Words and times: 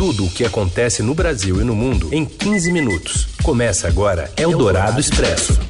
Tudo 0.00 0.24
o 0.24 0.30
que 0.30 0.46
acontece 0.46 1.02
no 1.02 1.14
Brasil 1.14 1.60
e 1.60 1.64
no 1.64 1.76
mundo 1.76 2.08
em 2.10 2.24
15 2.24 2.72
minutos. 2.72 3.28
Começa 3.42 3.86
agora 3.86 4.32
Eldorado 4.34 4.98
Expresso. 4.98 5.60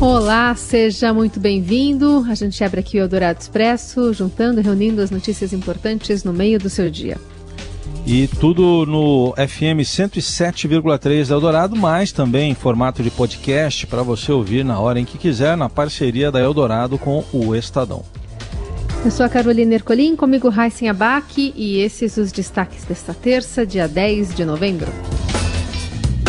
Olá, 0.00 0.54
seja 0.54 1.12
muito 1.12 1.38
bem-vindo. 1.38 2.24
A 2.26 2.34
gente 2.34 2.64
abre 2.64 2.80
aqui 2.80 2.96
o 2.96 3.02
Eldorado 3.02 3.38
Expresso, 3.38 4.14
juntando 4.14 4.60
e 4.60 4.62
reunindo 4.62 5.02
as 5.02 5.10
notícias 5.10 5.52
importantes 5.52 6.24
no 6.24 6.32
meio 6.32 6.58
do 6.58 6.70
seu 6.70 6.88
dia. 6.88 7.18
E 8.06 8.28
tudo 8.28 8.86
no 8.86 9.34
FM 9.36 9.84
107,3 9.84 11.28
da 11.28 11.34
Eldorado, 11.34 11.76
mas 11.76 12.12
também 12.12 12.52
em 12.52 12.54
formato 12.54 13.02
de 13.02 13.10
podcast 13.10 13.86
para 13.86 14.02
você 14.02 14.32
ouvir 14.32 14.64
na 14.64 14.80
hora 14.80 14.98
em 14.98 15.04
que 15.04 15.18
quiser, 15.18 15.54
na 15.54 15.68
parceria 15.68 16.32
da 16.32 16.40
Eldorado 16.40 16.96
com 16.96 17.22
o 17.30 17.54
Estadão. 17.54 18.02
Eu 19.04 19.10
sou 19.10 19.26
a 19.26 19.28
Carolina 19.28 19.74
Ercolim, 19.74 20.14
comigo 20.14 20.48
Raíssen 20.48 20.88
Abac 20.88 21.52
e 21.56 21.78
esses 21.80 22.16
os 22.16 22.30
destaques 22.30 22.84
desta 22.84 23.12
terça, 23.12 23.66
dia 23.66 23.88
10 23.88 24.32
de 24.32 24.44
novembro. 24.44 24.86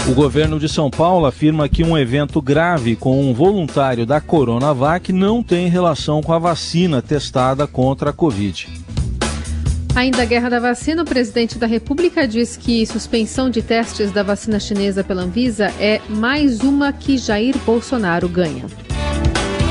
O 0.10 0.16
governo 0.16 0.60
de 0.60 0.68
São 0.68 0.90
Paulo 0.90 1.28
afirma 1.28 1.70
que 1.70 1.84
um 1.84 1.96
evento 1.96 2.42
grave 2.42 2.96
com 2.96 3.22
um 3.22 3.32
voluntário 3.32 4.08
da 4.08 4.20
Coronavac 4.20 5.14
não 5.14 5.44
tem 5.44 5.70
relação 5.70 6.24
com 6.24 6.34
a 6.34 6.40
vacina 6.40 7.00
testada 7.00 7.68
contra 7.68 8.10
a 8.10 8.14
Covid. 8.14 8.68
Ainda 9.96 10.24
a 10.24 10.26
guerra 10.26 10.50
da 10.50 10.60
vacina, 10.60 11.04
o 11.04 11.06
presidente 11.06 11.60
da 11.60 11.68
República 11.68 12.28
diz 12.28 12.58
que 12.58 12.84
suspensão 12.88 13.52
de 13.52 13.62
testes 13.62 14.12
da 14.12 14.24
vacina 14.24 14.60
chinesa 14.60 15.04
pela 15.04 15.22
Anvisa 15.22 15.72
é 15.80 16.02
mais 16.10 16.62
uma 16.62 16.92
que 16.92 17.20
Jair 17.20 17.56
Bolsonaro 17.60 18.28
ganha. 18.28 18.66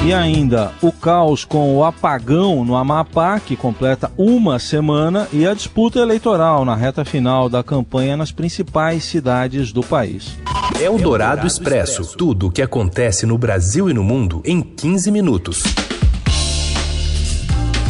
E 0.05 0.13
ainda 0.13 0.73
o 0.83 0.91
caos 0.91 1.45
com 1.45 1.77
o 1.77 1.85
apagão 1.85 2.65
no 2.65 2.75
Amapá, 2.75 3.39
que 3.39 3.55
completa 3.55 4.11
uma 4.19 4.59
semana, 4.59 5.29
e 5.33 5.47
a 5.47 5.55
disputa 5.55 6.01
eleitoral 6.01 6.65
na 6.65 6.75
reta 6.75 7.05
final 7.05 7.49
da 7.49 7.63
campanha 7.63 8.17
nas 8.17 8.33
principais 8.33 9.05
cidades 9.05 9.73
do 9.73 9.81
país. 9.81 10.37
É 10.81 10.91
o 10.91 10.99
Dourado 10.99 11.47
Expresso 11.47 12.17
tudo 12.17 12.49
o 12.49 12.51
que 12.51 12.61
acontece 12.61 13.25
no 13.25 13.39
Brasil 13.39 13.89
e 13.89 13.95
no 13.95 14.03
mundo 14.03 14.43
em 14.45 14.61
15 14.61 15.09
minutos. 15.13 15.63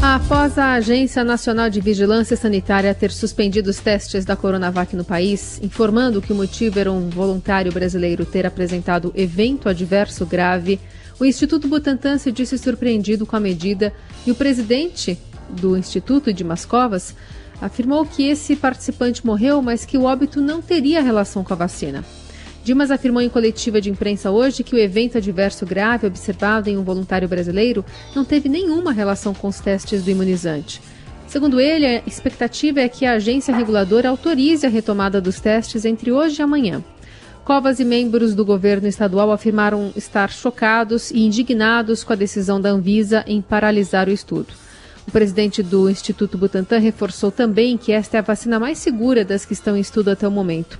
Após 0.02 0.58
a 0.58 0.72
Agência 0.72 1.24
Nacional 1.24 1.70
de 1.70 1.80
Vigilância 1.80 2.36
Sanitária 2.36 2.94
ter 2.94 3.10
suspendido 3.10 3.70
os 3.70 3.78
testes 3.78 4.26
da 4.26 4.36
Coronavac 4.36 4.94
no 4.94 5.04
país, 5.04 5.58
informando 5.62 6.20
que 6.20 6.32
o 6.32 6.36
motivo 6.36 6.78
era 6.78 6.92
um 6.92 7.08
voluntário 7.08 7.72
brasileiro 7.72 8.26
ter 8.26 8.44
apresentado 8.44 9.12
evento 9.16 9.68
adverso 9.68 10.26
grave, 10.26 10.78
o 11.22 11.24
Instituto 11.24 11.68
Butantan 11.68 12.18
se 12.18 12.32
disse 12.32 12.58
surpreendido 12.58 13.24
com 13.24 13.36
a 13.36 13.40
medida 13.40 13.92
e 14.26 14.32
o 14.32 14.34
presidente 14.34 15.16
do 15.48 15.76
Instituto, 15.76 16.32
Dimas 16.32 16.64
Covas, 16.64 17.14
afirmou 17.60 18.04
que 18.04 18.24
esse 18.24 18.56
participante 18.56 19.24
morreu, 19.24 19.62
mas 19.62 19.84
que 19.84 19.96
o 19.96 20.02
óbito 20.02 20.40
não 20.40 20.60
teria 20.60 21.00
relação 21.00 21.44
com 21.44 21.52
a 21.52 21.56
vacina. 21.56 22.04
Dimas 22.64 22.90
afirmou 22.90 23.22
em 23.22 23.28
coletiva 23.28 23.80
de 23.80 23.88
imprensa 23.88 24.32
hoje 24.32 24.64
que 24.64 24.74
o 24.74 24.78
evento 24.78 25.16
adverso 25.16 25.64
grave 25.64 26.08
observado 26.08 26.68
em 26.68 26.76
um 26.76 26.82
voluntário 26.82 27.28
brasileiro 27.28 27.84
não 28.16 28.24
teve 28.24 28.48
nenhuma 28.48 28.90
relação 28.90 29.32
com 29.32 29.46
os 29.46 29.60
testes 29.60 30.02
do 30.02 30.10
imunizante. 30.10 30.82
Segundo 31.28 31.60
ele, 31.60 31.86
a 31.86 32.02
expectativa 32.04 32.80
é 32.80 32.88
que 32.88 33.06
a 33.06 33.12
agência 33.12 33.54
reguladora 33.54 34.08
autorize 34.08 34.66
a 34.66 34.68
retomada 34.68 35.20
dos 35.20 35.38
testes 35.38 35.84
entre 35.84 36.10
hoje 36.10 36.40
e 36.40 36.42
amanhã. 36.42 36.82
Covas 37.44 37.80
e 37.80 37.84
membros 37.84 38.36
do 38.36 38.44
governo 38.44 38.86
estadual 38.86 39.32
afirmaram 39.32 39.92
estar 39.96 40.30
chocados 40.30 41.10
e 41.10 41.24
indignados 41.24 42.04
com 42.04 42.12
a 42.12 42.16
decisão 42.16 42.60
da 42.60 42.70
Anvisa 42.70 43.24
em 43.26 43.42
paralisar 43.42 44.08
o 44.08 44.12
estudo. 44.12 44.54
O 45.08 45.10
presidente 45.10 45.60
do 45.60 45.90
Instituto 45.90 46.38
Butantan 46.38 46.78
reforçou 46.78 47.32
também 47.32 47.76
que 47.76 47.90
esta 47.90 48.16
é 48.16 48.20
a 48.20 48.22
vacina 48.22 48.60
mais 48.60 48.78
segura 48.78 49.24
das 49.24 49.44
que 49.44 49.54
estão 49.54 49.76
em 49.76 49.80
estudo 49.80 50.12
até 50.12 50.26
o 50.26 50.30
momento. 50.30 50.78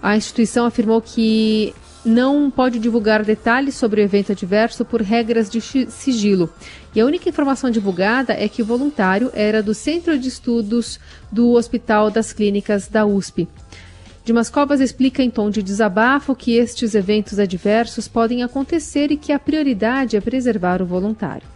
A 0.00 0.16
instituição 0.16 0.64
afirmou 0.64 1.00
que 1.00 1.74
não 2.04 2.50
pode 2.50 2.78
divulgar 2.78 3.24
detalhes 3.24 3.74
sobre 3.74 4.00
o 4.00 4.04
evento 4.04 4.30
adverso 4.30 4.84
por 4.84 5.00
regras 5.00 5.50
de 5.50 5.60
sigilo. 5.60 6.50
E 6.94 7.00
a 7.00 7.06
única 7.06 7.28
informação 7.28 7.70
divulgada 7.70 8.32
é 8.34 8.48
que 8.48 8.62
o 8.62 8.64
voluntário 8.64 9.30
era 9.34 9.62
do 9.62 9.74
Centro 9.74 10.16
de 10.16 10.28
Estudos 10.28 11.00
do 11.32 11.52
Hospital 11.52 12.10
das 12.10 12.32
Clínicas 12.32 12.86
da 12.86 13.04
USP. 13.04 13.48
Dimas 14.24 14.48
Covas 14.48 14.80
explica 14.80 15.22
em 15.22 15.28
tom 15.28 15.50
de 15.50 15.62
desabafo 15.62 16.34
que 16.34 16.56
estes 16.56 16.94
eventos 16.94 17.38
adversos 17.38 18.08
podem 18.08 18.42
acontecer 18.42 19.10
e 19.10 19.18
que 19.18 19.32
a 19.32 19.38
prioridade 19.38 20.16
é 20.16 20.20
preservar 20.20 20.80
o 20.80 20.86
voluntário. 20.86 21.46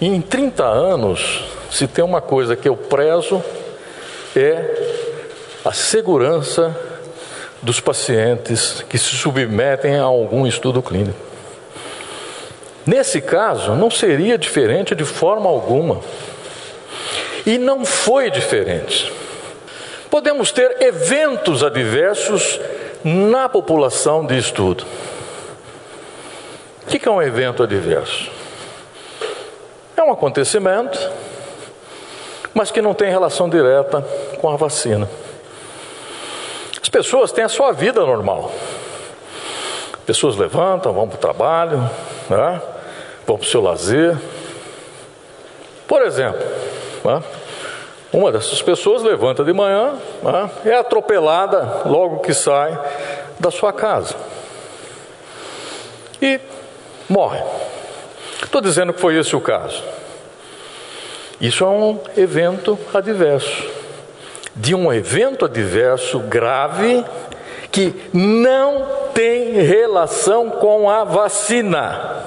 Em 0.00 0.18
30 0.22 0.64
anos, 0.64 1.44
se 1.70 1.86
tem 1.86 2.02
uma 2.02 2.22
coisa 2.22 2.56
que 2.56 2.66
eu 2.66 2.76
prezo 2.76 3.44
é 4.34 5.04
a 5.66 5.72
segurança 5.72 6.74
dos 7.60 7.78
pacientes 7.78 8.82
que 8.88 8.96
se 8.96 9.16
submetem 9.16 9.96
a 9.96 10.04
algum 10.04 10.46
estudo 10.46 10.82
clínico. 10.82 11.18
Nesse 12.86 13.20
caso, 13.20 13.74
não 13.74 13.90
seria 13.90 14.38
diferente 14.38 14.94
de 14.94 15.04
forma 15.04 15.48
alguma. 15.48 16.00
E 17.44 17.58
não 17.58 17.84
foi 17.84 18.30
diferente. 18.30 19.12
Podemos 20.14 20.52
ter 20.52 20.80
eventos 20.80 21.64
adversos 21.64 22.60
na 23.02 23.48
população 23.48 24.24
de 24.24 24.38
estudo. 24.38 24.84
O 26.84 26.86
que 26.86 27.08
é 27.08 27.10
um 27.10 27.20
evento 27.20 27.64
adverso? 27.64 28.30
É 29.96 30.02
um 30.04 30.12
acontecimento, 30.12 31.10
mas 32.54 32.70
que 32.70 32.80
não 32.80 32.94
tem 32.94 33.10
relação 33.10 33.48
direta 33.48 34.06
com 34.40 34.48
a 34.48 34.54
vacina 34.56 35.08
pessoas 36.94 37.32
têm 37.32 37.42
a 37.42 37.48
sua 37.48 37.72
vida 37.72 38.06
normal. 38.06 38.52
Pessoas 40.06 40.36
levantam, 40.36 40.92
vão 40.92 41.08
para 41.08 41.16
o 41.16 41.20
trabalho, 41.20 41.78
né? 42.30 42.62
vão 43.26 43.36
para 43.36 43.44
o 43.44 43.48
seu 43.50 43.60
lazer. 43.60 44.16
Por 45.88 46.02
exemplo, 46.02 46.40
né? 47.04 47.20
Uma 48.14 48.30
dessas 48.30 48.62
pessoas 48.62 49.02
levanta 49.02 49.44
de 49.44 49.52
manhã, 49.52 49.94
né? 50.22 50.50
é 50.64 50.74
atropelada 50.74 51.82
logo 51.84 52.20
que 52.20 52.32
sai 52.32 52.78
da 53.40 53.50
sua 53.50 53.72
casa 53.72 54.14
e 56.22 56.40
morre. 57.08 57.42
Estou 58.42 58.60
dizendo 58.60 58.92
que 58.92 59.00
foi 59.00 59.18
esse 59.18 59.34
o 59.34 59.40
caso. 59.40 59.82
Isso 61.40 61.64
é 61.64 61.68
um 61.68 61.98
evento 62.16 62.78
adverso 62.94 63.64
de 64.56 64.74
um 64.74 64.92
evento 64.92 65.44
adverso 65.44 66.20
grave 66.20 67.04
que 67.72 67.92
não 68.12 68.86
tem 69.12 69.54
relação 69.54 70.50
com 70.50 70.88
a 70.88 71.02
vacina. 71.02 72.22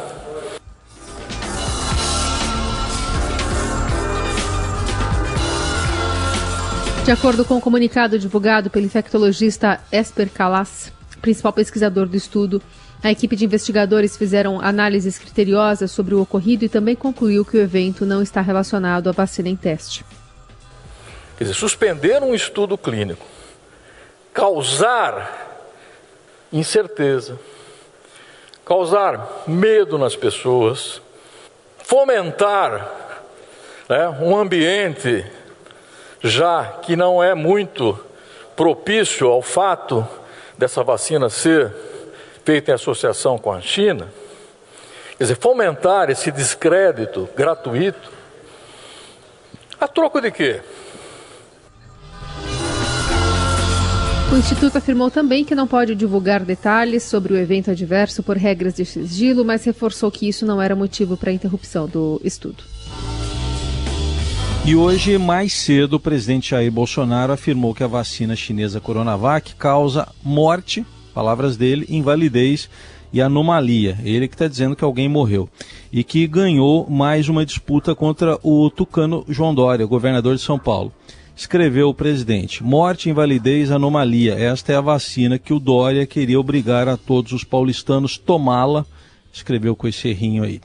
De 7.08 7.14
acordo 7.14 7.46
com 7.46 7.54
o 7.54 7.58
um 7.60 7.62
comunicado 7.62 8.20
divulgado 8.20 8.70
pelo 8.70 8.86
infectologista 8.86 9.80
Esper 9.94 10.30
Calas, 10.30 10.92
principal 11.22 11.54
pesquisador 11.54 12.06
do 12.06 12.18
estudo, 12.18 12.62
a 13.02 13.10
equipe 13.10 13.34
de 13.34 13.46
investigadores 13.46 14.18
fizeram 14.18 14.60
análises 14.60 15.18
criteriosas 15.18 15.90
sobre 15.90 16.14
o 16.14 16.22
ocorrido 16.22 16.66
e 16.66 16.70
também 16.70 16.98
concluiu 16.98 17.46
que 17.46 17.56
o 17.56 17.62
evento 17.62 18.06
não 18.06 18.22
está 18.22 18.42
relacionado 18.42 19.08
à 19.08 19.14
vacina 19.14 19.48
em 19.48 19.56
teste. 19.56 20.04
Quer 21.38 21.46
dizer, 21.46 21.54
suspender 21.54 22.22
um 22.22 22.36
estudo 22.36 22.78
clínico, 22.78 23.26
causar 24.34 25.64
incerteza, 26.52 27.40
causar 28.66 29.46
medo 29.48 29.98
nas 29.98 30.18
pessoas, 30.18 31.02
fomentar 31.78 32.86
né, 33.88 34.10
um 34.22 34.38
ambiente 34.38 35.26
já 36.22 36.66
que 36.82 36.96
não 36.96 37.24
é 37.24 37.34
muito 37.34 38.00
propício 38.56 39.28
ao 39.28 39.42
fato 39.42 40.08
dessa 40.58 40.84
vacina 40.84 41.30
ser 41.30 41.74
feita 42.44 42.72
em 42.72 42.74
associação 42.74 43.38
com 43.38 43.52
a 43.52 43.62
China, 43.62 44.12
quer 45.18 45.24
dizer, 45.26 45.36
fomentar 45.36 46.10
esse 46.10 46.32
descrédito 46.32 47.30
gratuito, 47.36 48.12
a 49.80 49.88
troco 49.88 50.20
de 50.20 50.32
quê? 50.32 50.62
O 54.32 54.36
Instituto 54.36 54.78
afirmou 54.78 55.10
também 55.10 55.46
que 55.46 55.56
não 55.56 55.66
pode 55.66 55.96
divulgar 55.96 56.44
detalhes 56.44 57.04
sobre 57.04 57.34
o 57.34 57.38
evento 57.38 57.72
adverso 57.72 58.22
por 58.22 58.36
regras 58.36 58.74
de 58.74 58.86
sigilo, 58.86 59.46
mas 59.46 59.64
reforçou 59.64 60.12
que 60.12 60.28
isso 60.28 60.46
não 60.46 60.62
era 60.62 60.76
motivo 60.76 61.16
para 61.16 61.30
a 61.30 61.34
interrupção 61.34 61.88
do 61.88 62.20
estudo. 62.24 62.64
E 64.68 64.76
hoje, 64.76 65.18
mais 65.18 65.54
cedo, 65.54 65.94
o 65.94 66.00
presidente 66.00 66.50
Jair 66.50 66.70
Bolsonaro 66.70 67.32
afirmou 67.32 67.74
que 67.74 67.86
a 67.86 67.88
vacina 67.88 68.36
chinesa 68.36 68.82
Coronavac 68.82 69.56
causa 69.56 70.10
morte, 70.22 70.86
palavras 71.14 71.56
dele, 71.56 71.86
invalidez 71.88 72.70
e 73.14 73.22
anomalia. 73.22 73.98
Ele 74.04 74.28
que 74.28 74.36
está 74.36 74.46
dizendo 74.46 74.76
que 74.76 74.84
alguém 74.84 75.08
morreu. 75.08 75.48
E 75.90 76.04
que 76.04 76.28
ganhou 76.28 76.86
mais 76.90 77.30
uma 77.30 77.46
disputa 77.46 77.96
contra 77.96 78.38
o 78.44 78.70
tucano 78.70 79.24
João 79.30 79.56
Dória, 79.56 79.86
governador 79.86 80.36
de 80.36 80.42
São 80.42 80.60
Paulo. 80.60 80.92
Escreveu 81.34 81.88
o 81.88 81.94
presidente: 81.94 82.62
morte, 82.62 83.10
invalidez, 83.10 83.72
anomalia. 83.72 84.34
Esta 84.34 84.74
é 84.74 84.76
a 84.76 84.82
vacina 84.82 85.40
que 85.40 85.54
o 85.54 85.62
Dória 85.62 86.06
queria 86.06 86.38
obrigar 86.38 86.90
a 86.90 86.98
todos 86.98 87.32
os 87.32 87.46
paulistanos 87.46 88.18
tomá-la. 88.18 88.86
Escreveu 89.32 89.78
com 89.78 89.88
esse 89.88 90.10
errinho 90.10 90.44
aí. 90.44 90.60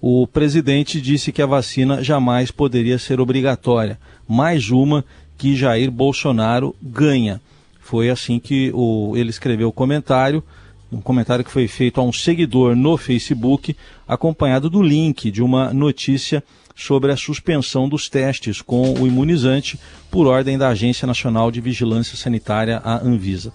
O 0.00 0.26
presidente 0.26 1.00
disse 1.00 1.32
que 1.32 1.42
a 1.42 1.46
vacina 1.46 2.02
jamais 2.02 2.50
poderia 2.50 2.98
ser 2.98 3.20
obrigatória. 3.20 3.98
Mais 4.28 4.70
uma 4.70 5.04
que 5.38 5.56
Jair 5.56 5.90
Bolsonaro 5.90 6.74
ganha. 6.82 7.40
Foi 7.80 8.10
assim 8.10 8.38
que 8.38 8.70
o, 8.74 9.12
ele 9.16 9.30
escreveu 9.30 9.68
o 9.68 9.72
comentário, 9.72 10.42
um 10.90 11.00
comentário 11.00 11.44
que 11.44 11.50
foi 11.50 11.68
feito 11.68 12.00
a 12.00 12.04
um 12.04 12.12
seguidor 12.12 12.74
no 12.74 12.96
Facebook, 12.96 13.76
acompanhado 14.06 14.68
do 14.68 14.82
link 14.82 15.30
de 15.30 15.42
uma 15.42 15.72
notícia 15.72 16.42
sobre 16.74 17.10
a 17.10 17.16
suspensão 17.16 17.88
dos 17.88 18.08
testes 18.08 18.60
com 18.60 18.92
o 19.00 19.06
imunizante 19.06 19.80
por 20.10 20.26
ordem 20.26 20.58
da 20.58 20.68
Agência 20.68 21.06
Nacional 21.06 21.50
de 21.50 21.60
Vigilância 21.60 22.16
Sanitária, 22.16 22.80
a 22.84 23.02
Anvisa. 23.02 23.52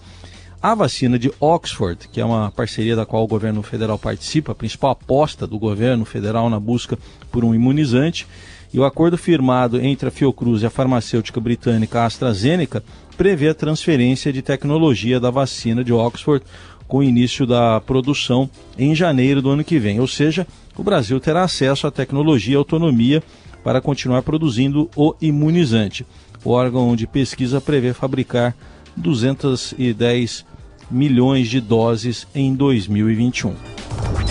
A 0.62 0.76
vacina 0.76 1.18
de 1.18 1.28
Oxford, 1.40 2.08
que 2.12 2.20
é 2.20 2.24
uma 2.24 2.48
parceria 2.52 2.94
da 2.94 3.04
qual 3.04 3.24
o 3.24 3.26
governo 3.26 3.64
federal 3.64 3.98
participa, 3.98 4.52
a 4.52 4.54
principal 4.54 4.92
aposta 4.92 5.44
do 5.44 5.58
governo 5.58 6.04
federal 6.04 6.48
na 6.48 6.60
busca 6.60 6.96
por 7.32 7.44
um 7.44 7.52
imunizante, 7.52 8.28
e 8.72 8.78
o 8.78 8.84
acordo 8.84 9.18
firmado 9.18 9.80
entre 9.80 10.06
a 10.06 10.12
Fiocruz 10.12 10.62
e 10.62 10.66
a 10.66 10.70
farmacêutica 10.70 11.40
britânica 11.40 12.04
AstraZeneca 12.04 12.80
prevê 13.16 13.48
a 13.48 13.54
transferência 13.54 14.32
de 14.32 14.40
tecnologia 14.40 15.18
da 15.18 15.30
vacina 15.30 15.82
de 15.82 15.92
Oxford 15.92 16.44
com 16.86 16.98
o 16.98 17.02
início 17.02 17.44
da 17.44 17.80
produção 17.80 18.48
em 18.78 18.94
janeiro 18.94 19.42
do 19.42 19.50
ano 19.50 19.64
que 19.64 19.80
vem. 19.80 19.98
Ou 19.98 20.06
seja, 20.06 20.46
o 20.76 20.84
Brasil 20.84 21.18
terá 21.18 21.42
acesso 21.42 21.88
à 21.88 21.90
tecnologia 21.90 22.54
e 22.54 22.56
autonomia 22.56 23.20
para 23.64 23.80
continuar 23.80 24.22
produzindo 24.22 24.88
o 24.94 25.12
imunizante. 25.20 26.06
O 26.44 26.50
órgão 26.50 26.94
de 26.94 27.08
pesquisa 27.08 27.60
prevê 27.60 27.92
fabricar 27.92 28.54
210 28.96 30.51
milhões 30.92 31.48
de 31.48 31.60
doses 31.60 32.26
em 32.34 32.54
2021. 32.54 33.54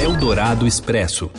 Eldorado 0.02 0.68
Expresso. 0.68 1.32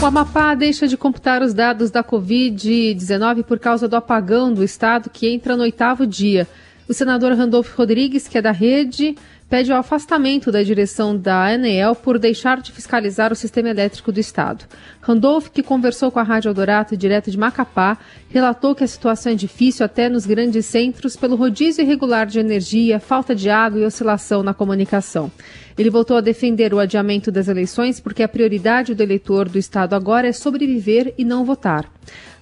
O 0.00 0.06
Amapá 0.06 0.54
deixa 0.54 0.86
de 0.86 0.96
computar 0.96 1.42
os 1.42 1.52
dados 1.52 1.90
da 1.90 2.04
Covid-19 2.04 3.42
por 3.42 3.58
causa 3.58 3.88
do 3.88 3.96
apagão 3.96 4.52
do 4.52 4.62
estado 4.62 5.10
que 5.10 5.28
entra 5.28 5.56
no 5.56 5.62
oitavo 5.62 6.06
dia. 6.06 6.46
O 6.88 6.94
senador 6.94 7.32
Randolfo 7.32 7.76
Rodrigues, 7.76 8.28
que 8.28 8.38
é 8.38 8.42
da 8.42 8.52
rede, 8.52 9.16
pede 9.48 9.70
o 9.72 9.76
afastamento 9.76 10.50
da 10.50 10.62
direção 10.62 11.16
da 11.16 11.46
ANEEL 11.46 11.94
por 11.94 12.18
deixar 12.18 12.60
de 12.60 12.72
fiscalizar 12.72 13.32
o 13.32 13.36
sistema 13.36 13.68
elétrico 13.68 14.10
do 14.10 14.18
Estado. 14.18 14.64
Randolph, 15.00 15.48
que 15.48 15.62
conversou 15.62 16.10
com 16.10 16.18
a 16.18 16.22
Rádio 16.22 16.48
Eldorado 16.48 16.96
direto 16.96 17.30
de 17.30 17.38
Macapá, 17.38 17.96
relatou 18.28 18.74
que 18.74 18.82
a 18.82 18.88
situação 18.88 19.32
é 19.32 19.34
difícil 19.34 19.86
até 19.86 20.08
nos 20.08 20.26
grandes 20.26 20.66
centros 20.66 21.16
pelo 21.16 21.36
rodízio 21.36 21.82
irregular 21.82 22.26
de 22.26 22.40
energia, 22.40 22.98
falta 22.98 23.34
de 23.34 23.48
água 23.48 23.80
e 23.80 23.84
oscilação 23.84 24.42
na 24.42 24.52
comunicação. 24.52 25.30
Ele 25.78 25.90
voltou 25.90 26.16
a 26.16 26.22
defender 26.22 26.72
o 26.72 26.78
adiamento 26.78 27.30
das 27.30 27.48
eleições 27.48 28.00
porque 28.00 28.22
a 28.22 28.28
prioridade 28.28 28.94
do 28.94 29.02
eleitor 29.02 29.48
do 29.48 29.58
Estado 29.58 29.94
agora 29.94 30.26
é 30.26 30.32
sobreviver 30.32 31.12
e 31.18 31.24
não 31.24 31.44
votar. 31.44 31.84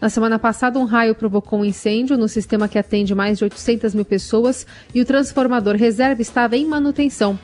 Na 0.00 0.08
semana 0.08 0.38
passada, 0.38 0.78
um 0.78 0.84
raio 0.84 1.14
provocou 1.14 1.60
um 1.60 1.64
incêndio 1.64 2.16
no 2.16 2.28
sistema 2.28 2.69
que 2.69 2.78
atende 2.78 3.14
mais 3.14 3.38
de 3.38 3.44
800 3.44 3.94
mil 3.94 4.04
pessoas 4.04 4.66
e 4.94 5.00
o 5.00 5.04
transformador 5.04 5.75
reserva 5.76 6.22
estava 6.22 6.56
em 6.56 6.66
manutenção. 6.66 7.38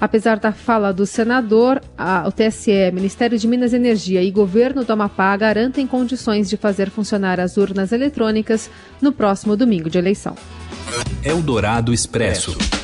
Apesar 0.00 0.38
da 0.38 0.50
fala 0.50 0.92
do 0.92 1.06
senador, 1.06 1.80
a, 1.96 2.26
o 2.26 2.32
TSE, 2.32 2.90
Ministério 2.92 3.38
de 3.38 3.46
Minas 3.46 3.72
e 3.72 3.76
Energia 3.76 4.20
e 4.20 4.32
governo 4.32 4.84
do 4.84 4.92
Amapá 4.92 5.36
garantem 5.36 5.86
condições 5.86 6.50
de 6.50 6.56
fazer 6.56 6.90
funcionar 6.90 7.38
as 7.38 7.56
urnas 7.56 7.92
eletrônicas 7.92 8.68
no 9.00 9.12
próximo 9.12 9.56
domingo 9.56 9.88
de 9.88 9.98
eleição. 9.98 10.34
Eldorado 11.24 11.94
Expresso. 11.94 12.81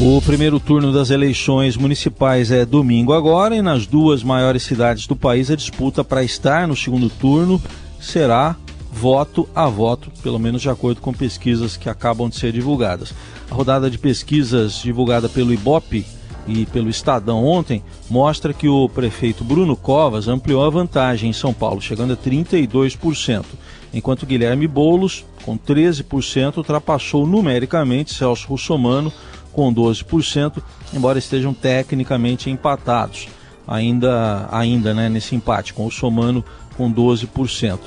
O 0.00 0.20
primeiro 0.20 0.58
turno 0.58 0.92
das 0.92 1.10
eleições 1.10 1.76
municipais 1.76 2.50
é 2.50 2.66
domingo 2.66 3.12
agora 3.12 3.54
e 3.54 3.62
nas 3.62 3.86
duas 3.86 4.24
maiores 4.24 4.64
cidades 4.64 5.06
do 5.06 5.14
país 5.14 5.52
a 5.52 5.56
disputa 5.56 6.02
para 6.02 6.24
estar 6.24 6.66
no 6.66 6.74
segundo 6.74 7.08
turno 7.08 7.62
será 8.00 8.56
voto 8.90 9.48
a 9.54 9.68
voto, 9.68 10.10
pelo 10.20 10.38
menos 10.38 10.62
de 10.62 10.68
acordo 10.68 11.00
com 11.00 11.12
pesquisas 11.12 11.76
que 11.76 11.88
acabam 11.88 12.28
de 12.28 12.34
ser 12.34 12.52
divulgadas. 12.52 13.14
A 13.48 13.54
rodada 13.54 13.88
de 13.88 13.96
pesquisas 13.96 14.82
divulgada 14.82 15.28
pelo 15.28 15.54
IBOP 15.54 16.04
e 16.48 16.66
pelo 16.66 16.90
Estadão 16.90 17.44
ontem 17.44 17.80
mostra 18.10 18.52
que 18.52 18.68
o 18.68 18.88
prefeito 18.88 19.44
Bruno 19.44 19.76
Covas 19.76 20.26
ampliou 20.26 20.64
a 20.64 20.70
vantagem 20.70 21.30
em 21.30 21.32
São 21.32 21.54
Paulo, 21.54 21.80
chegando 21.80 22.12
a 22.12 22.16
32%, 22.16 23.44
enquanto 23.92 24.26
Guilherme 24.26 24.66
Boulos, 24.66 25.24
com 25.44 25.56
13%, 25.56 26.56
ultrapassou 26.56 27.26
numericamente 27.28 28.12
Celso 28.12 28.48
Russomano, 28.48 29.12
com 29.54 29.72
12%, 29.72 30.62
embora 30.92 31.18
estejam 31.18 31.54
tecnicamente 31.54 32.50
empatados, 32.50 33.28
ainda, 33.66 34.48
ainda 34.50 34.92
né, 34.92 35.08
nesse 35.08 35.34
empate, 35.34 35.72
com 35.72 35.86
o 35.86 35.90
Somano 35.90 36.44
com 36.76 36.92
12%. 36.92 37.78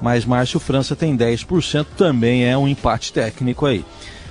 Mas 0.00 0.24
Márcio 0.24 0.60
França 0.60 0.94
tem 0.94 1.16
10%, 1.16 1.86
também 1.96 2.44
é 2.44 2.56
um 2.56 2.68
empate 2.68 3.12
técnico 3.12 3.66
aí. 3.66 3.84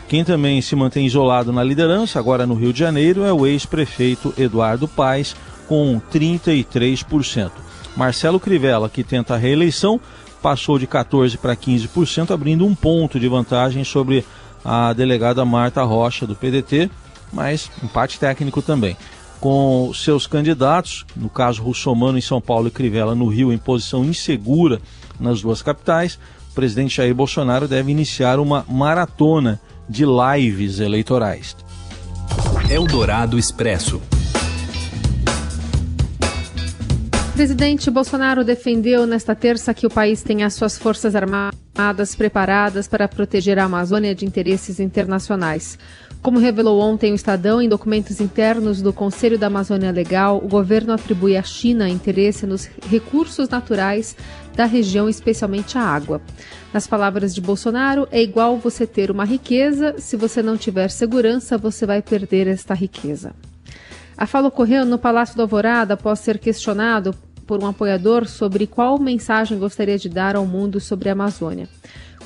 Quem 0.08 0.24
também 0.24 0.62
se 0.62 0.76
mantém 0.76 1.06
isolado 1.06 1.52
na 1.52 1.62
liderança, 1.62 2.18
agora 2.18 2.48
no 2.48 2.54
Rio 2.54 2.72
de 2.72 2.80
Janeiro, 2.80 3.26
é 3.26 3.34
o 3.34 3.46
ex-prefeito 3.46 4.34
Eduardo 4.38 4.88
Paes, 4.88 5.36
com 5.68 6.02
33%. 6.12 7.52
Marcelo 7.98 8.40
Crivella, 8.40 8.88
que 8.88 9.04
tenta 9.04 9.34
a 9.34 9.38
reeleição, 9.38 10.00
passou 10.42 10.80
de 10.80 10.88
14% 10.88 11.38
para 11.38 11.58
15%, 11.58 12.32
abrindo 12.32 12.66
um 12.66 12.74
ponto 12.74 13.20
de 13.20 13.28
vantagem 13.28 13.84
sobre 13.84 14.24
a 14.70 14.92
delegada 14.92 15.46
Marta 15.46 15.82
Rocha, 15.84 16.28
do 16.28 16.36
PDT, 16.36 16.92
mas 17.32 17.72
empate 17.82 18.20
técnico 18.20 18.62
também 18.62 18.98
com 19.40 19.92
seus 19.94 20.26
candidatos, 20.26 21.06
no 21.16 21.30
caso 21.30 21.62
Russomano 21.62 22.18
em 22.18 22.22
São 22.22 22.42
Paulo 22.42 22.68
e 22.68 22.72
Crivella 22.72 23.16
no 23.16 23.28
Rio, 23.28 23.54
em 23.54 23.58
posição 23.58 24.04
insegura 24.04 24.82
nas 25.20 25.42
duas 25.42 25.62
capitais, 25.62 26.20
o 26.52 26.56
presidente 26.56 26.98
Jair 26.98 27.14
Bolsonaro 27.14 27.68
deve 27.68 27.92
iniciar 27.92 28.40
uma 28.40 28.66
maratona 28.68 29.62
de 29.88 30.06
lives 30.06 30.80
eleitorais. 30.80 31.56
Eldorado 32.70 33.38
Expresso. 33.38 34.02
O 37.30 37.34
presidente 37.38 37.92
Bolsonaro 37.92 38.44
defendeu 38.44 39.06
nesta 39.06 39.36
terça 39.36 39.72
que 39.72 39.86
o 39.86 39.90
país 39.90 40.24
tenha 40.24 40.50
suas 40.50 40.76
forças 40.78 41.16
armadas 41.16 41.67
preparadas 42.18 42.88
para 42.88 43.08
proteger 43.08 43.60
a 43.60 43.66
Amazônia 43.66 44.16
de 44.16 44.26
interesses 44.26 44.80
internacionais. 44.80 45.78
Como 46.22 46.40
revelou 46.40 46.80
ontem 46.82 47.12
o 47.12 47.16
Estadão, 47.16 47.62
em 47.62 47.70
documentos 47.70 48.20
internos 48.20 48.82
do 48.82 48.92
Conselho 48.92 49.38
da 49.38 49.48
Amazônia 49.48 49.92
Legal, 49.92 50.38
o 50.38 50.48
governo 50.48 50.92
atribui 50.92 51.38
à 51.38 51.44
China 51.44 51.88
interesse 51.88 52.48
nos 52.48 52.68
recursos 52.90 53.48
naturais 53.48 54.16
da 54.56 54.66
região, 54.66 55.08
especialmente 55.08 55.78
a 55.78 55.82
água. 55.82 56.20
Nas 56.74 56.88
palavras 56.88 57.34
de 57.34 57.42
Bolsonaro, 57.42 58.08
é 58.12 58.22
igual 58.22 58.58
você 58.58 58.88
ter 58.88 59.12
uma 59.12 59.24
riqueza, 59.24 59.96
se 60.00 60.18
você 60.18 60.42
não 60.42 60.58
tiver 60.58 60.90
segurança, 60.90 61.58
você 61.58 61.86
vai 61.86 62.02
perder 62.02 62.48
esta 62.48 62.74
riqueza. 62.74 63.34
A 64.18 64.26
fala 64.26 64.48
ocorreu 64.48 64.84
no 64.84 64.98
Palácio 64.98 65.36
do 65.36 65.44
Alvorada 65.44 65.94
após 65.94 66.20
ser 66.20 66.40
questionado 66.40 67.14
por 67.48 67.64
um 67.64 67.66
apoiador 67.66 68.28
sobre 68.28 68.68
qual 68.68 69.00
mensagem 69.00 69.58
gostaria 69.58 69.98
de 69.98 70.10
dar 70.10 70.36
ao 70.36 70.46
mundo 70.46 70.80
sobre 70.80 71.10
a 71.10 71.14
Amazônia. 71.14 71.68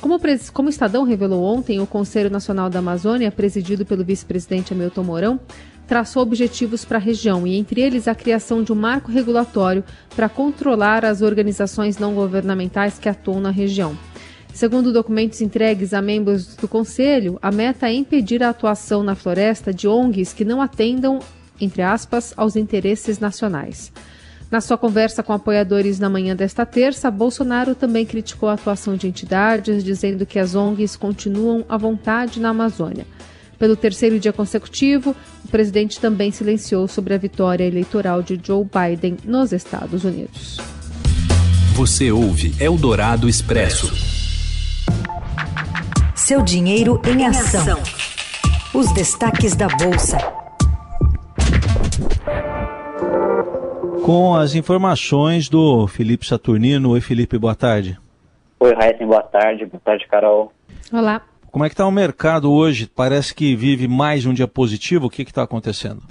Como, 0.00 0.18
como 0.52 0.66
o 0.66 0.70
Estadão 0.70 1.04
revelou 1.04 1.44
ontem, 1.44 1.80
o 1.80 1.86
Conselho 1.86 2.28
Nacional 2.28 2.68
da 2.68 2.80
Amazônia, 2.80 3.30
presidido 3.30 3.86
pelo 3.86 4.04
vice-presidente 4.04 4.74
Hamilton 4.74 5.04
Mourão, 5.04 5.40
traçou 5.86 6.22
objetivos 6.22 6.84
para 6.84 6.98
a 6.98 7.00
região 7.00 7.46
e, 7.46 7.56
entre 7.56 7.80
eles, 7.80 8.08
a 8.08 8.14
criação 8.14 8.64
de 8.64 8.72
um 8.72 8.74
marco 8.74 9.12
regulatório 9.12 9.84
para 10.16 10.28
controlar 10.28 11.04
as 11.04 11.22
organizações 11.22 11.98
não 11.98 12.14
governamentais 12.14 12.98
que 12.98 13.08
atuam 13.08 13.40
na 13.40 13.50
região. 13.50 13.96
Segundo 14.52 14.92
documentos 14.92 15.40
entregues 15.40 15.94
a 15.94 16.02
membros 16.02 16.56
do 16.56 16.66
Conselho, 16.66 17.38
a 17.40 17.50
meta 17.52 17.88
é 17.88 17.94
impedir 17.94 18.42
a 18.42 18.50
atuação 18.50 19.02
na 19.02 19.14
floresta 19.14 19.72
de 19.72 19.86
ONGs 19.86 20.32
que 20.32 20.44
não 20.44 20.60
atendam, 20.60 21.20
entre 21.60 21.80
aspas, 21.80 22.34
aos 22.36 22.56
interesses 22.56 23.18
nacionais. 23.18 23.92
Na 24.52 24.60
sua 24.60 24.76
conversa 24.76 25.22
com 25.22 25.32
apoiadores 25.32 25.98
na 25.98 26.10
manhã 26.10 26.36
desta 26.36 26.66
terça, 26.66 27.10
Bolsonaro 27.10 27.74
também 27.74 28.04
criticou 28.04 28.50
a 28.50 28.52
atuação 28.52 28.96
de 28.96 29.08
entidades, 29.08 29.82
dizendo 29.82 30.26
que 30.26 30.38
as 30.38 30.54
ONGs 30.54 30.94
continuam 30.94 31.64
à 31.70 31.78
vontade 31.78 32.38
na 32.38 32.50
Amazônia. 32.50 33.06
Pelo 33.58 33.74
terceiro 33.74 34.20
dia 34.20 34.32
consecutivo, 34.32 35.16
o 35.42 35.48
presidente 35.48 35.98
também 35.98 36.30
silenciou 36.30 36.86
sobre 36.86 37.14
a 37.14 37.18
vitória 37.18 37.64
eleitoral 37.64 38.22
de 38.22 38.38
Joe 38.44 38.62
Biden 38.62 39.16
nos 39.24 39.52
Estados 39.52 40.04
Unidos. 40.04 40.58
Você 41.74 42.12
ouve 42.12 42.54
Eldorado 42.60 43.30
Expresso. 43.30 43.90
Seu 46.14 46.42
dinheiro 46.42 47.00
em 47.06 47.24
ação. 47.24 47.78
Os 48.74 48.92
destaques 48.92 49.56
da 49.56 49.68
Bolsa. 49.68 50.41
Com 54.04 54.34
as 54.34 54.56
informações 54.56 55.48
do 55.48 55.86
Felipe 55.86 56.26
Saturnino. 56.26 56.90
Oi, 56.90 57.00
Felipe, 57.00 57.38
boa 57.38 57.54
tarde. 57.54 57.96
Oi, 58.58 58.74
Raíssa, 58.74 59.06
boa 59.06 59.22
tarde. 59.22 59.64
Boa 59.66 59.80
tarde, 59.84 60.06
Carol. 60.08 60.52
Olá. 60.92 61.22
Como 61.52 61.64
é 61.64 61.68
que 61.68 61.74
está 61.74 61.86
o 61.86 61.92
mercado 61.92 62.52
hoje? 62.52 62.88
Parece 62.88 63.32
que 63.32 63.54
vive 63.54 63.86
mais 63.86 64.26
um 64.26 64.34
dia 64.34 64.48
positivo. 64.48 65.06
O 65.06 65.10
que 65.10 65.22
está 65.22 65.44
acontecendo? 65.44 66.02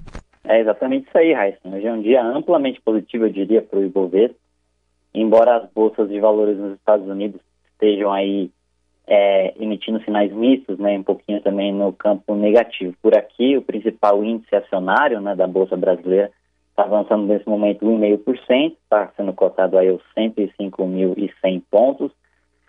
É 0.45 0.61
exatamente 0.61 1.07
isso 1.07 1.17
aí, 1.17 1.33
Raíssa. 1.33 1.59
Hoje 1.65 1.85
é 1.85 1.91
um 1.91 2.01
dia 2.01 2.23
amplamente 2.23 2.79
positivo, 2.81 3.25
eu 3.25 3.29
diria, 3.29 3.61
para 3.61 3.79
o 3.79 3.83
Ibovespa. 3.83 4.35
Embora 5.13 5.57
as 5.57 5.69
bolsas 5.73 6.07
de 6.07 6.19
valores 6.19 6.57
nos 6.57 6.75
Estados 6.75 7.07
Unidos 7.07 7.41
estejam 7.73 8.13
aí 8.13 8.49
é, 9.05 9.53
emitindo 9.61 10.01
sinais 10.03 10.31
mistos, 10.31 10.79
né, 10.79 10.97
um 10.97 11.03
pouquinho 11.03 11.41
também 11.41 11.73
no 11.73 11.91
campo 11.91 12.35
negativo. 12.35 12.95
Por 13.01 13.17
aqui, 13.17 13.57
o 13.57 13.61
principal 13.61 14.23
índice 14.23 14.55
acionário 14.55 15.19
né, 15.19 15.35
da 15.35 15.45
Bolsa 15.45 15.75
Brasileira 15.75 16.31
avançando 16.81 17.25
nesse 17.25 17.47
momento 17.47 17.85
1,5%, 17.85 18.73
está 18.83 19.11
sendo 19.15 19.33
cotado 19.33 19.77
aí 19.77 19.89
aos 19.89 20.01
105.100 20.17 21.63
pontos, 21.69 22.11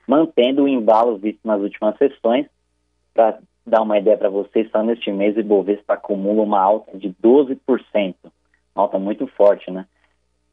mantendo 0.07 0.64
o 0.64 0.69
embalo 0.69 1.16
visto 1.16 1.40
nas 1.45 1.61
últimas 1.61 1.97
sessões. 1.97 2.47
Para 3.14 3.38
dar 3.66 3.83
uma 3.83 3.99
ideia 3.99 4.16
para 4.16 4.28
vocês, 4.28 4.71
só 4.71 4.83
neste 4.83 5.11
mês 5.12 5.37
o 5.37 5.40
Ibovespa 5.40 5.95
acumula 5.95 6.42
uma 6.42 6.61
alta 6.61 6.97
de 6.97 7.14
12%, 7.23 7.59
uma 7.95 8.85
alta 8.85 8.99
muito 8.99 9.26
forte, 9.28 9.71
né? 9.71 9.87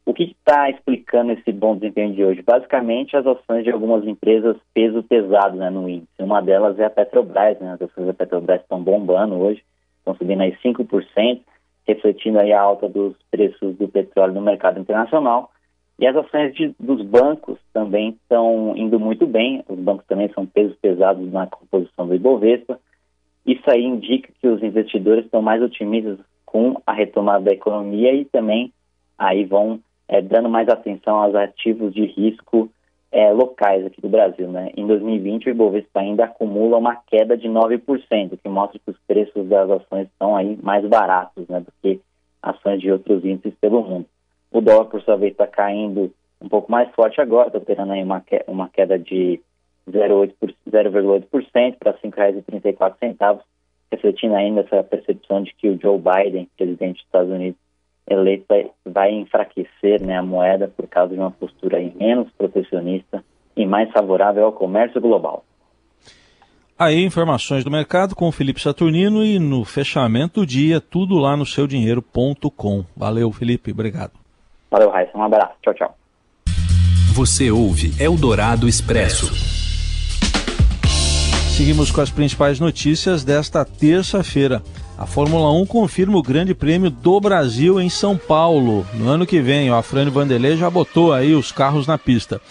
O 0.06 0.14
que 0.14 0.24
está 0.24 0.70
explicando 0.70 1.34
esse 1.34 1.52
bom 1.52 1.76
desempenho 1.76 2.16
de 2.16 2.24
hoje? 2.24 2.42
Basicamente, 2.42 3.16
as 3.16 3.28
ações 3.28 3.64
de 3.64 3.72
algumas 3.72 4.06
empresas 4.08 4.58
peso 4.74 5.04
pesado 5.04 5.56
né, 5.56 5.70
no 5.70 5.88
índice. 5.88 6.10
Uma 6.20 6.42
delas 6.42 6.80
é 6.80 6.86
a 6.86 6.90
Petrobras, 6.90 7.60
né? 7.60 7.74
As 7.74 7.82
ações 7.82 8.08
da 8.08 8.14
Petrobras 8.14 8.62
estão 8.62 8.82
bombando 8.82 9.36
hoje, 9.36 9.64
estão 10.00 10.16
subindo 10.16 10.42
aí 10.42 10.58
5%, 10.66 11.42
refletindo 11.90 12.40
aí 12.40 12.54
a 12.54 12.62
alta 12.62 12.88
dos 12.88 13.16
preços 13.32 13.76
do 13.78 13.88
petróleo 13.88 14.34
no 14.34 14.42
mercado 14.42 14.80
internacional. 14.80 15.52
E 15.98 16.08
as 16.08 16.16
ações 16.16 16.54
de, 16.54 16.74
dos 16.80 17.02
bancos 17.02 17.58
também 17.74 18.10
estão 18.12 18.74
indo 18.78 19.00
muito 19.00 19.26
bem. 19.26 19.64
Os 19.68 19.78
bancos 19.80 20.06
também 20.06 20.30
são 20.34 20.46
pesos 20.46 20.78
pesados 20.78 21.32
na 21.32 21.48
composição 21.48 22.08
do 22.08 22.16
Ibovespa. 22.16 22.80
Isso 23.46 23.64
aí 23.68 23.84
indica 23.84 24.30
que 24.40 24.48
os 24.48 24.62
investidores 24.62 25.26
estão 25.26 25.42
mais 25.42 25.62
otimistas 25.62 26.20
com 26.46 26.80
a 26.86 26.94
retomada 26.94 27.46
da 27.46 27.52
economia 27.52 28.14
e 28.14 28.26
também 28.26 28.72
aí 29.18 29.44
vão 29.44 29.80
é, 30.08 30.22
dando 30.22 30.48
mais 30.48 30.70
atenção 30.70 31.18
aos 31.18 31.36
ativos 31.36 31.94
de 31.94 32.06
risco 32.06 32.70
é, 33.12 33.32
locais 33.32 33.86
aqui 33.86 34.02
do 34.02 34.10
Brasil. 34.10 34.48
Né? 34.50 34.72
Em 34.76 34.86
2020, 34.86 35.48
o 35.48 35.50
Ibovespa 35.50 36.00
ainda 36.00 36.26
acumula 36.26 36.78
uma 36.78 36.96
queda 36.96 37.38
de 37.38 37.48
9%, 37.48 38.38
que 38.42 38.50
mostra 38.50 38.80
que 38.80 38.92
os 38.92 38.98
preços 39.08 39.48
das 39.48 39.70
ações 39.70 40.08
estão 40.08 40.36
aí 40.36 40.58
mais 40.62 40.86
baratos 40.88 41.48
né, 41.48 41.60
do 41.60 41.72
que 41.82 42.00
ações 42.42 42.80
de 42.80 42.92
outros 42.92 43.24
índices 43.26 43.54
pelo 43.60 43.82
mundo. 43.84 44.06
O 44.52 44.62
dólar, 44.62 44.86
por 44.86 45.02
sua 45.02 45.16
vez, 45.16 45.32
está 45.32 45.48
caindo 45.48 46.12
um 46.42 46.48
pouco 46.48 46.72
mais 46.72 46.90
forte 46.96 47.20
agora, 47.20 47.48
está 47.48 47.58
operando 47.58 47.92
aí 47.92 48.04
uma, 48.04 48.22
que, 48.22 48.44
uma 48.48 48.70
queda 48.70 48.98
de 48.98 49.42
0,8% 49.90 51.76
para 51.78 51.92
R$ 51.92 51.98
5,34, 52.04 53.42
refletindo 53.92 54.36
ainda 54.36 54.62
essa 54.62 54.84
percepção 54.84 55.44
de 55.44 55.54
que 55.56 55.70
o 55.70 55.80
Joe 55.80 56.00
Biden, 56.00 56.48
presidente 56.58 56.98
dos 56.98 57.06
Estados 57.06 57.32
Unidos, 57.32 57.60
eleito 58.10 58.46
vai, 58.48 58.72
vai 58.86 59.12
enfraquecer 59.14 60.02
né, 60.02 60.18
a 60.18 60.24
moeda 60.24 60.68
por 60.68 60.88
causa 60.88 61.14
de 61.14 61.20
uma 61.20 61.32
postura 61.32 61.80
menos 61.96 62.30
protecionista 62.38 63.24
e 63.56 63.66
mais 63.66 63.92
favorável 63.92 64.46
ao 64.46 64.52
comércio 64.52 65.00
global. 65.00 65.44
Aí, 66.78 67.04
informações 67.04 67.66
do 67.66 67.70
mercado 67.70 68.16
com 68.16 68.30
o 68.30 68.32
Felipe 68.32 68.62
Saturnino 68.62 69.24
e 69.24 69.38
no 69.38 69.66
fechamento 69.66 70.40
do 70.40 70.46
dia, 70.46 70.80
tudo 70.80 71.18
lá 71.18 71.36
no 71.36 71.46
seudinheiro.com. 71.46 72.86
Valeu, 72.96 73.32
Felipe, 73.34 73.72
obrigado. 73.72 74.14
Valeu, 74.72 74.90
Raíssa, 74.90 75.18
um 75.18 75.24
abraço. 75.24 75.56
Tchau, 75.62 75.74
tchau. 75.74 75.96
Você 77.14 77.52
ouve 77.52 77.92
Eldorado 78.02 78.66
Expresso. 78.66 79.60
Seguimos 81.50 81.92
com 81.92 82.00
as 82.00 82.10
principais 82.10 82.62
notícias 82.62 83.26
desta 83.26 83.66
terça-feira. 83.66 84.62
A 85.00 85.06
Fórmula 85.06 85.50
1 85.54 85.66
confirma 85.66 86.18
o 86.18 86.22
Grande 86.22 86.54
Prêmio 86.54 86.90
do 86.90 87.22
Brasil 87.22 87.80
em 87.80 87.88
São 87.88 88.18
Paulo. 88.18 88.86
No 88.94 89.08
ano 89.08 89.26
que 89.26 89.40
vem, 89.40 89.72
o 89.72 89.76
Afrânio 89.76 90.12
Vanderlei 90.12 90.58
já 90.58 90.70
botou 90.70 91.14
aí 91.14 91.34
os 91.34 91.54
carros 91.54 91.88
na 91.88 91.98
pista. 91.98 92.42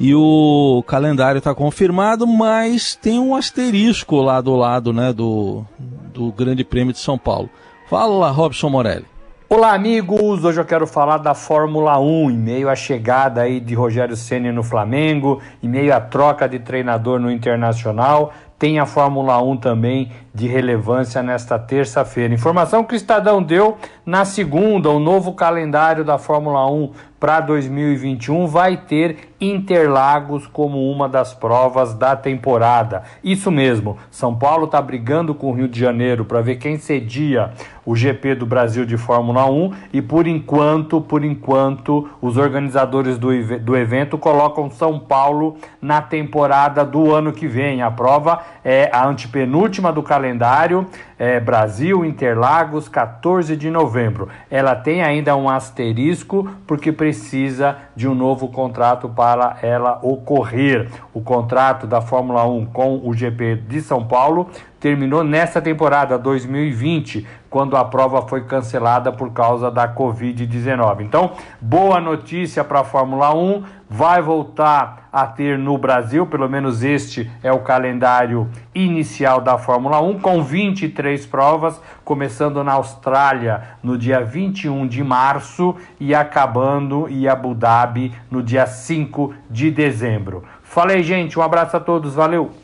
E 0.00 0.12
o 0.12 0.82
calendário 0.88 1.38
está 1.38 1.54
confirmado, 1.54 2.26
mas 2.26 2.96
tem 2.96 3.20
um 3.20 3.32
asterisco 3.32 4.20
lá 4.20 4.40
do 4.40 4.56
lado 4.56 4.92
né, 4.92 5.12
do, 5.12 5.64
do 6.12 6.32
Grande 6.32 6.64
Prêmio 6.64 6.92
de 6.92 6.98
São 6.98 7.16
Paulo. 7.16 7.48
Fala 7.88 8.28
Robson 8.32 8.68
Morelli. 8.68 9.13
Olá, 9.46 9.74
amigos! 9.74 10.42
Hoje 10.42 10.58
eu 10.58 10.64
quero 10.64 10.86
falar 10.86 11.18
da 11.18 11.34
Fórmula 11.34 12.00
1, 12.00 12.30
em 12.30 12.36
meio 12.36 12.70
à 12.70 12.74
chegada 12.74 13.42
aí 13.42 13.60
de 13.60 13.74
Rogério 13.74 14.16
Ceni 14.16 14.50
no 14.50 14.62
Flamengo, 14.62 15.38
em 15.62 15.68
meio 15.68 15.94
à 15.94 16.00
troca 16.00 16.48
de 16.48 16.58
treinador 16.58 17.20
no 17.20 17.30
Internacional. 17.30 18.32
Tem 18.58 18.78
a 18.78 18.86
Fórmula 18.86 19.40
1 19.42 19.58
também 19.58 20.10
de 20.34 20.48
relevância 20.48 21.22
nesta 21.22 21.58
terça-feira. 21.58 22.32
Informação 22.32 22.82
que 22.82 22.94
o 22.94 22.96
Estadão 22.96 23.42
deu 23.42 23.76
na 24.06 24.24
segunda, 24.24 24.88
o 24.88 24.98
novo 24.98 25.34
calendário 25.34 26.04
da 26.04 26.16
Fórmula 26.16 26.66
1 26.66 26.92
para 27.20 27.40
2021 27.40 28.46
vai 28.46 28.78
ter 28.78 29.33
Interlagos 29.40 30.46
como 30.46 30.90
uma 30.90 31.08
das 31.08 31.34
provas 31.34 31.94
da 31.94 32.16
temporada. 32.16 33.02
Isso 33.22 33.50
mesmo, 33.50 33.98
São 34.10 34.34
Paulo 34.34 34.66
está 34.66 34.80
brigando 34.80 35.34
com 35.34 35.50
o 35.50 35.54
Rio 35.54 35.68
de 35.68 35.78
Janeiro 35.78 36.24
para 36.24 36.40
ver 36.40 36.56
quem 36.56 36.78
cedia 36.78 37.52
o 37.84 37.94
GP 37.94 38.34
do 38.34 38.46
Brasil 38.46 38.84
de 38.84 38.96
Fórmula 38.96 39.44
1 39.50 39.72
e 39.92 40.00
por 40.00 40.26
enquanto, 40.26 41.00
por 41.00 41.24
enquanto, 41.24 42.08
os 42.20 42.36
organizadores 42.36 43.18
do, 43.18 43.28
do 43.60 43.76
evento 43.76 44.16
colocam 44.16 44.70
São 44.70 44.98
Paulo 44.98 45.56
na 45.80 46.00
temporada 46.00 46.84
do 46.84 47.14
ano 47.14 47.32
que 47.32 47.46
vem. 47.46 47.82
A 47.82 47.90
prova 47.90 48.40
é 48.64 48.88
a 48.92 49.06
antepenúltima 49.06 49.92
do 49.92 50.02
calendário, 50.02 50.86
é 51.18 51.38
Brasil, 51.38 52.04
Interlagos, 52.04 52.88
14 52.88 53.56
de 53.56 53.70
novembro. 53.70 54.28
Ela 54.50 54.74
tem 54.74 55.02
ainda 55.02 55.36
um 55.36 55.48
asterisco 55.48 56.48
porque 56.66 56.90
precisa 56.90 57.76
de 57.94 58.08
um 58.08 58.14
novo 58.14 58.48
contrato 58.48 59.08
para 59.24 59.56
ela 59.62 60.00
ocorrer. 60.02 60.90
O 61.14 61.22
contrato 61.22 61.86
da 61.86 62.02
Fórmula 62.02 62.44
1 62.44 62.66
com 62.66 63.00
o 63.02 63.14
GP 63.14 63.56
de 63.66 63.80
São 63.80 64.06
Paulo 64.06 64.50
terminou 64.84 65.24
nesta 65.24 65.62
temporada 65.62 66.18
2020, 66.18 67.26
quando 67.48 67.74
a 67.74 67.82
prova 67.86 68.20
foi 68.20 68.44
cancelada 68.44 69.10
por 69.10 69.32
causa 69.32 69.70
da 69.70 69.88
Covid-19. 69.88 71.00
Então, 71.00 71.32
boa 71.58 71.98
notícia 71.98 72.62
para 72.62 72.80
a 72.80 72.84
Fórmula 72.84 73.34
1, 73.34 73.62
vai 73.88 74.20
voltar 74.20 75.08
a 75.10 75.26
ter 75.26 75.56
no 75.56 75.78
Brasil, 75.78 76.26
pelo 76.26 76.50
menos 76.50 76.82
este 76.82 77.30
é 77.42 77.50
o 77.50 77.60
calendário 77.60 78.46
inicial 78.74 79.40
da 79.40 79.56
Fórmula 79.56 80.02
1, 80.02 80.20
com 80.20 80.42
23 80.42 81.24
provas, 81.24 81.80
começando 82.04 82.62
na 82.62 82.74
Austrália 82.74 83.62
no 83.82 83.96
dia 83.96 84.22
21 84.22 84.86
de 84.86 85.02
março 85.02 85.74
e 85.98 86.14
acabando 86.14 87.08
em 87.08 87.26
Abu 87.26 87.54
Dhabi 87.54 88.12
no 88.30 88.42
dia 88.42 88.66
5 88.66 89.32
de 89.48 89.70
dezembro. 89.70 90.44
Falei, 90.62 91.02
gente, 91.02 91.38
um 91.38 91.42
abraço 91.42 91.74
a 91.74 91.80
todos, 91.80 92.14
valeu! 92.14 92.63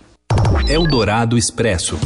Eldorado 0.68 1.36
Expresso. 1.36 1.98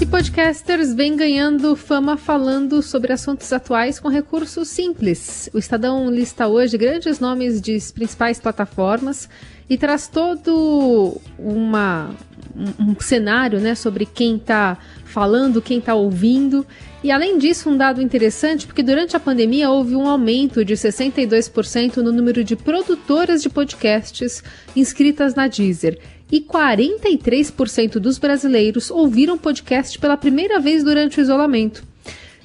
E 0.00 0.04
podcasters 0.04 0.94
vêm 0.94 1.16
ganhando 1.16 1.74
fama 1.76 2.16
falando 2.16 2.82
sobre 2.82 3.12
assuntos 3.12 3.52
atuais 3.52 3.98
com 3.98 4.08
recursos 4.08 4.68
simples. 4.68 5.48
O 5.54 5.58
Estadão 5.58 6.10
lista 6.10 6.46
hoje 6.46 6.76
grandes 6.76 7.18
nomes 7.20 7.60
de 7.60 7.78
principais 7.94 8.38
plataformas 8.38 9.28
e 9.68 9.78
traz 9.78 10.08
todo 10.08 11.20
uma, 11.38 12.10
um, 12.78 12.96
cenário 13.00 13.60
né, 13.60 13.74
sobre 13.74 14.06
quem 14.06 14.36
está 14.36 14.78
falando, 15.04 15.62
quem 15.62 15.78
está 15.78 15.94
ouvindo. 15.94 16.66
E 17.02 17.10
além 17.10 17.38
disso, 17.38 17.70
um 17.70 17.76
dado 17.76 18.02
interessante, 18.02 18.66
porque 18.66 18.82
durante 18.82 19.16
a 19.16 19.20
pandemia 19.20 19.70
houve 19.70 19.94
um 19.94 20.08
aumento 20.08 20.64
de 20.64 20.74
62% 20.74 21.98
no 21.98 22.12
número 22.12 22.42
de 22.42 22.56
produtoras 22.56 23.42
de 23.42 23.48
podcasts 23.48 24.42
inscritas 24.74 25.34
na 25.34 25.46
Deezer. 25.46 25.98
E 26.30 26.40
43% 26.40 27.98
dos 27.98 28.18
brasileiros 28.18 28.90
ouviram 28.90 29.38
podcast 29.38 29.98
pela 29.98 30.16
primeira 30.16 30.58
vez 30.58 30.82
durante 30.82 31.20
o 31.20 31.22
isolamento. 31.22 31.84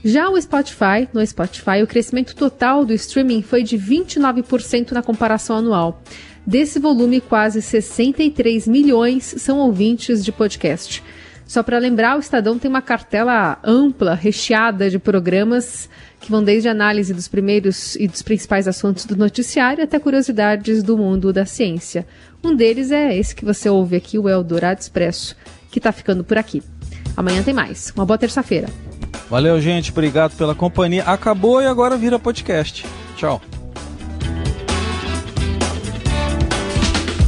Já 0.03 0.29
o 0.29 0.41
Spotify, 0.41 1.07
no 1.13 1.25
Spotify, 1.25 1.83
o 1.83 1.87
crescimento 1.87 2.35
total 2.35 2.83
do 2.83 2.93
streaming 2.93 3.43
foi 3.43 3.61
de 3.61 3.77
29% 3.77 4.91
na 4.91 5.03
comparação 5.03 5.57
anual. 5.57 6.01
Desse 6.45 6.79
volume, 6.79 7.21
quase 7.21 7.61
63 7.61 8.67
milhões 8.67 9.35
são 9.37 9.59
ouvintes 9.59 10.23
de 10.23 10.31
podcast. 10.31 11.03
Só 11.45 11.61
para 11.61 11.77
lembrar, 11.77 12.15
o 12.15 12.19
Estadão 12.19 12.57
tem 12.57 12.69
uma 12.69 12.81
cartela 12.81 13.59
ampla, 13.63 14.15
recheada 14.15 14.89
de 14.89 14.97
programas 14.97 15.89
que 16.21 16.31
vão 16.31 16.41
desde 16.41 16.69
análise 16.69 17.13
dos 17.13 17.27
primeiros 17.27 17.95
e 17.95 18.07
dos 18.07 18.21
principais 18.21 18.67
assuntos 18.67 19.05
do 19.05 19.17
noticiário 19.17 19.83
até 19.83 19.99
curiosidades 19.99 20.81
do 20.81 20.97
mundo 20.97 21.33
da 21.33 21.45
ciência. 21.45 22.07
Um 22.43 22.55
deles 22.55 22.91
é 22.91 23.17
esse 23.17 23.35
que 23.35 23.43
você 23.43 23.69
ouve 23.69 23.97
aqui, 23.97 24.17
o 24.17 24.29
Eldorado 24.29 24.79
Expresso, 24.79 25.35
que 25.69 25.79
está 25.79 25.91
ficando 25.91 26.23
por 26.23 26.37
aqui. 26.37 26.63
Amanhã 27.17 27.43
tem 27.43 27.53
mais. 27.53 27.91
Uma 27.95 28.05
boa 28.05 28.17
terça-feira. 28.17 28.67
Valeu, 29.29 29.59
gente. 29.59 29.91
Obrigado 29.91 30.35
pela 30.37 30.55
companhia. 30.55 31.03
Acabou 31.03 31.61
e 31.61 31.65
agora 31.65 31.97
vira 31.97 32.17
podcast. 32.17 32.85
Tchau. 33.17 33.41